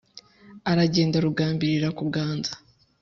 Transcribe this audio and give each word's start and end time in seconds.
aragenda 0.71 1.17
rugambirira 1.25 1.87
kuganza 1.97 2.51